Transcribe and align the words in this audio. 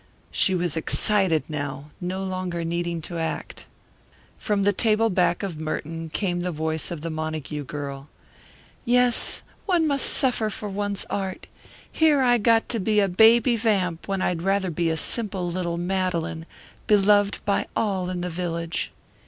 She 0.31 0.55
was 0.55 0.75
excited 0.75 1.43
now, 1.47 1.91
no 2.01 2.23
longer 2.23 2.63
needing 2.65 3.03
to 3.03 3.19
act. 3.19 3.67
From 4.39 4.63
the 4.63 4.73
table 4.73 5.11
back 5.11 5.43
of 5.43 5.59
Merton 5.59 6.09
came 6.09 6.41
the 6.41 6.49
voice 6.51 6.89
of 6.89 7.01
the 7.01 7.11
Montague 7.11 7.65
girl: 7.65 8.09
"Yes, 8.83 9.43
one 9.67 9.85
must 9.85 10.07
suffer 10.07 10.49
for 10.49 10.67
one's 10.69 11.05
art. 11.11 11.45
Here 11.91 12.23
I 12.23 12.39
got 12.39 12.67
to 12.69 12.79
be 12.79 12.99
a 12.99 13.07
baby 13.07 13.55
vamp 13.55 14.07
when 14.07 14.23
I'd 14.23 14.41
rather 14.41 14.71
be 14.71 14.95
simple 14.95 15.51
little 15.51 15.77
Madelon, 15.77 16.47
beloved 16.87 17.37
by 17.45 17.67
all 17.75 18.09
in 18.09 18.21
the 18.21 18.29
village." 18.31 18.91